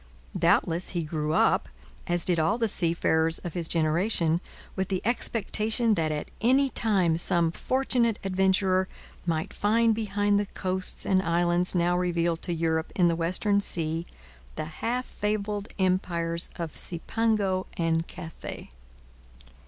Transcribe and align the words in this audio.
Doubtless 0.35 0.89
he 0.97 1.03
grew 1.03 1.33
up, 1.33 1.69
as 2.07 2.25
did 2.25 2.39
all 2.39 2.57
the 2.57 2.67
seafarers 2.67 3.37
of 3.37 3.53
his 3.53 3.67
generation, 3.67 4.41
with 4.75 4.87
the 4.87 5.03
expectation 5.05 5.93
that 5.93 6.11
at 6.11 6.31
any 6.41 6.71
time 6.71 7.19
some 7.19 7.51
fortunate 7.51 8.17
adventurer 8.23 8.87
might 9.27 9.53
find 9.53 9.93
behind 9.93 10.39
the 10.39 10.47
coasts 10.47 11.05
and 11.05 11.21
islands 11.21 11.75
now 11.75 11.95
revealed 11.95 12.41
to 12.41 12.51
Europe 12.51 12.91
in 12.95 13.09
the 13.09 13.15
western 13.15 13.61
sea 13.61 14.07
the 14.55 14.65
half 14.81 15.05
fabled 15.05 15.67
empires 15.77 16.49
of 16.55 16.73
Cipango 16.75 17.67
and 17.77 18.07
Cathay. 18.07 18.69